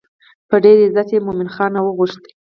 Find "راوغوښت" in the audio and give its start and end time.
1.75-2.21